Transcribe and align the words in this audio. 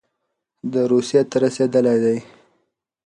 دی 0.71 0.81
روسيې 0.91 1.21
ته 1.29 1.35
رسېدلی 1.43 1.97
دی. 2.03 2.17